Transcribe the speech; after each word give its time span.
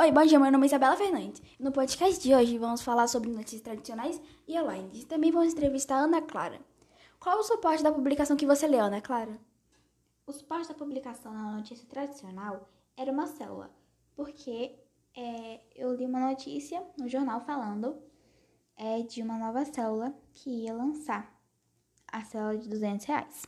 Oi, 0.00 0.12
bom 0.12 0.24
dia, 0.24 0.38
meu 0.38 0.52
nome 0.52 0.64
é 0.64 0.68
Isabela 0.68 0.96
Fernandes. 0.96 1.42
No 1.58 1.72
podcast 1.72 2.22
de 2.22 2.32
hoje 2.32 2.56
vamos 2.56 2.82
falar 2.82 3.08
sobre 3.08 3.30
notícias 3.30 3.62
tradicionais 3.62 4.22
e 4.46 4.56
online. 4.56 4.88
E 4.94 5.04
também 5.04 5.32
vamos 5.32 5.52
entrevistar 5.52 5.96
a 5.96 6.04
Ana 6.04 6.22
Clara. 6.22 6.60
Qual 7.18 7.36
é 7.36 7.40
o 7.40 7.42
suporte 7.42 7.82
da 7.82 7.90
publicação 7.90 8.36
que 8.36 8.46
você 8.46 8.68
leu, 8.68 8.82
Ana 8.82 9.00
Clara? 9.00 9.36
O 10.24 10.30
suporte 10.30 10.68
da 10.68 10.74
publicação 10.74 11.34
na 11.34 11.50
notícia 11.50 11.84
tradicional 11.88 12.70
era 12.96 13.10
uma 13.10 13.26
célula, 13.26 13.72
porque 14.14 14.78
é, 15.16 15.62
eu 15.74 15.92
li 15.92 16.06
uma 16.06 16.28
notícia 16.30 16.80
no 16.96 17.08
jornal 17.08 17.40
falando 17.40 18.00
é, 18.76 19.02
de 19.02 19.20
uma 19.20 19.36
nova 19.36 19.64
célula 19.64 20.14
que 20.32 20.48
ia 20.48 20.74
lançar, 20.74 21.36
a 22.06 22.22
célula 22.22 22.56
de 22.56 22.68
200 22.68 23.04
reais. 23.04 23.42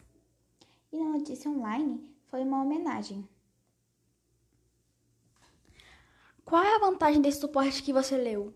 E 0.91 0.99
na 0.99 1.11
notícia 1.11 1.49
online 1.49 2.13
foi 2.27 2.43
uma 2.43 2.61
homenagem 2.61 3.25
Qual 6.51 6.65
é 6.65 6.75
a 6.75 6.81
vantagem 6.81 7.23
desse 7.23 7.39
suporte 7.39 7.81
que 7.81 7.93
você 7.93 8.17
leu? 8.17 8.53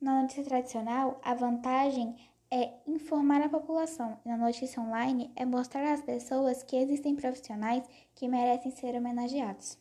Na 0.00 0.20
notícia 0.20 0.42
tradicional, 0.42 1.20
a 1.22 1.32
vantagem 1.32 2.16
é 2.50 2.72
informar 2.88 3.40
a 3.40 3.48
população. 3.48 4.18
Na 4.24 4.36
notícia 4.36 4.82
online, 4.82 5.30
é 5.36 5.44
mostrar 5.44 5.92
às 5.92 6.02
pessoas 6.02 6.64
que 6.64 6.74
existem 6.74 7.14
profissionais 7.14 7.84
que 8.16 8.26
merecem 8.26 8.72
ser 8.72 8.96
homenageados. 8.96 9.78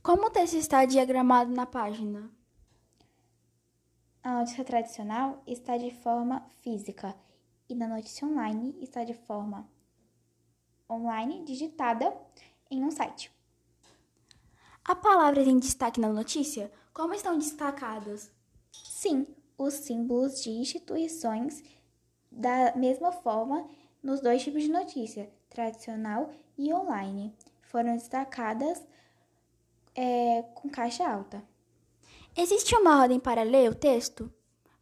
Como 0.00 0.26
o 0.26 0.30
texto 0.30 0.54
está 0.54 0.84
diagramado 0.84 1.52
na 1.52 1.66
página? 1.66 2.30
A 4.22 4.38
notícia 4.38 4.64
tradicional 4.64 5.42
está 5.44 5.76
de 5.76 5.90
forma 5.90 6.46
física 6.62 7.16
e 7.68 7.74
na 7.74 7.88
notícia 7.88 8.28
online 8.28 8.76
está 8.80 9.02
de 9.02 9.14
forma 9.14 9.68
online 10.88 11.42
digitada 11.42 12.16
em 12.70 12.84
um 12.84 12.92
site. 12.92 13.36
A 14.88 14.96
palavra 14.96 15.44
tem 15.44 15.58
destaque 15.58 16.00
na 16.00 16.08
notícia? 16.08 16.72
Como 16.94 17.12
estão 17.12 17.36
destacadas? 17.36 18.30
Sim, 18.72 19.26
os 19.58 19.74
símbolos 19.74 20.42
de 20.42 20.48
instituições 20.48 21.62
da 22.32 22.74
mesma 22.74 23.12
forma 23.12 23.68
nos 24.02 24.22
dois 24.22 24.42
tipos 24.42 24.62
de 24.62 24.70
notícia, 24.70 25.30
tradicional 25.50 26.30
e 26.56 26.72
online, 26.72 27.36
foram 27.64 27.98
destacadas 27.98 28.82
é, 29.94 30.40
com 30.54 30.70
caixa 30.70 31.06
alta. 31.06 31.44
Existe 32.34 32.74
uma 32.74 33.02
ordem 33.02 33.20
para 33.20 33.42
ler 33.42 33.70
o 33.70 33.74
texto? 33.74 34.32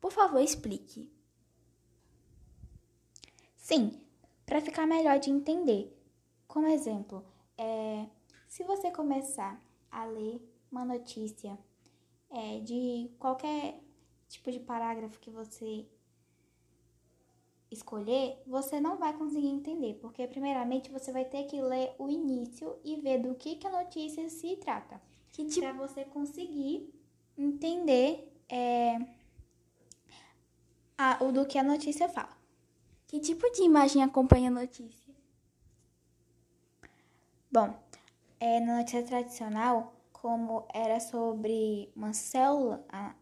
Por 0.01 0.13
favor, 0.13 0.41
explique. 0.41 1.13
Sim, 3.57 4.01
para 4.47 4.61
ficar 4.61 4.87
melhor 4.87 5.19
de 5.19 5.31
entender. 5.31 5.93
Como 6.47 6.69
exemplo, 6.69 7.27
é, 7.59 8.07
se 8.47 8.63
você 8.63 8.93
começar 8.93 9.61
a 9.91 10.05
ler 10.05 10.41
uma 10.71 10.85
notícia 10.85 11.59
é, 12.31 12.61
de 12.61 13.11
qualquer 13.19 13.81
tipo 14.29 14.51
de 14.51 14.59
parágrafo 14.61 15.21
que 15.21 15.31
você 15.31 15.87
escolher, 17.71 18.43
você 18.47 18.81
não 18.81 18.97
vai 18.97 19.13
conseguir 19.17 19.49
entender, 19.49 19.95
porque 19.95 20.27
primeiramente 20.27 20.91
você 20.91 21.13
vai 21.13 21.25
ter 21.25 21.45
que 21.45 21.61
ler 21.61 21.95
o 21.99 22.09
início 22.09 22.77
e 22.85 22.97
ver 22.97 23.21
do 23.21 23.35
que, 23.35 23.57
que 23.57 23.67
a 23.67 23.71
notícia 23.71 24.29
se 24.31 24.57
trata, 24.57 25.01
que 25.33 25.45
tipo... 25.47 25.61
para 25.61 25.73
você 25.73 26.05
conseguir 26.05 26.93
entender 27.37 28.33
é, 28.49 28.99
a, 30.97 31.23
o 31.23 31.33
do 31.33 31.47
que 31.47 31.59
a 31.59 31.63
notícia 31.63 32.09
fala. 32.09 32.37
Que 33.07 33.21
tipo 33.21 33.51
de 33.53 33.63
imagem 33.63 34.03
acompanha 34.03 34.49
a 34.49 34.53
notícia? 34.53 35.15
Bom, 37.51 37.79
é, 38.39 38.61
na 38.61 38.79
notícia 38.79 39.03
tradicional, 39.03 39.95
como 40.13 40.67
era 40.73 41.01
sobre 41.01 41.91
uma 41.95 42.13
célula, 42.13 42.85
a, 42.89 43.15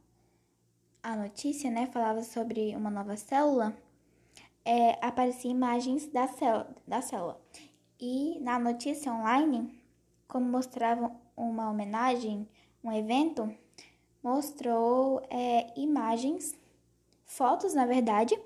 a 1.02 1.16
notícia, 1.16 1.70
né, 1.70 1.86
falava 1.86 2.22
sobre 2.22 2.74
uma 2.76 2.90
nova 2.90 3.16
célula, 3.16 3.76
é, 4.64 5.04
apareciam 5.04 5.52
imagens 5.52 6.06
da 6.06 6.26
célula, 6.26 6.74
da 6.86 7.02
célula. 7.02 7.40
E 8.00 8.38
na 8.40 8.58
notícia 8.58 9.12
online, 9.12 9.80
como 10.26 10.46
mostravam 10.46 11.20
uma 11.36 11.70
homenagem, 11.70 12.48
um 12.82 12.92
evento, 12.92 13.54
mostrou 14.22 15.22
é, 15.30 15.72
imagens, 15.78 16.54
fotos, 17.24 17.74
na 17.74 17.86
verdade, 17.86 18.38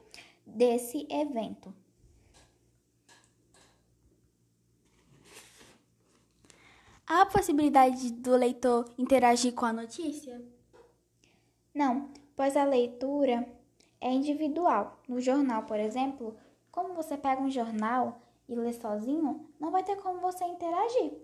desse 0.44 1.06
evento. 1.10 1.72
Há 7.10 7.22
a 7.22 7.26
possibilidade 7.26 8.12
do 8.12 8.36
leitor 8.36 8.84
interagir 8.98 9.54
com 9.54 9.64
a 9.64 9.72
notícia? 9.72 10.44
Não, 11.72 12.10
pois 12.36 12.54
a 12.54 12.64
leitura 12.64 13.48
é 13.98 14.12
individual. 14.12 14.98
No 15.08 15.18
jornal, 15.18 15.62
por 15.62 15.80
exemplo, 15.80 16.36
como 16.70 16.92
você 16.92 17.16
pega 17.16 17.40
um 17.40 17.50
jornal 17.50 18.20
e 18.46 18.54
lê 18.54 18.74
sozinho, 18.74 19.48
não 19.58 19.70
vai 19.70 19.82
ter 19.82 19.96
como 19.96 20.20
você 20.20 20.44
interagir. 20.44 21.14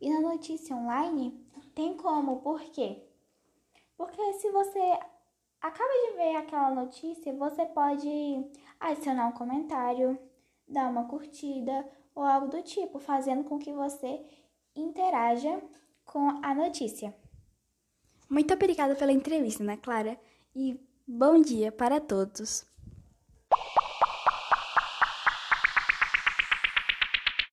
E 0.00 0.10
na 0.10 0.20
notícia 0.20 0.74
online, 0.74 1.40
tem 1.72 1.96
como. 1.96 2.40
Por 2.40 2.60
quê? 2.60 3.00
Porque 3.96 4.32
se 4.34 4.50
você 4.50 4.98
acaba 5.60 5.92
de 6.10 6.16
ver 6.16 6.34
aquela 6.34 6.74
notícia, 6.74 7.32
você 7.32 7.64
pode 7.64 8.44
adicionar 8.80 9.28
um 9.28 9.32
comentário, 9.32 10.18
dar 10.66 10.90
uma 10.90 11.04
curtida 11.06 11.88
ou 12.12 12.24
algo 12.24 12.48
do 12.48 12.60
tipo, 12.60 12.98
fazendo 12.98 13.44
com 13.44 13.56
que 13.56 13.72
você 13.72 14.26
interaja 14.80 15.60
com 16.04 16.40
a 16.42 16.54
notícia. 16.54 17.14
Muito 18.28 18.52
obrigada 18.54 18.94
pela 18.94 19.12
entrevista, 19.12 19.62
Ana 19.62 19.76
Clara, 19.76 20.18
e 20.54 20.78
bom 21.06 21.40
dia 21.40 21.72
para 21.72 22.00
todos. 22.00 22.66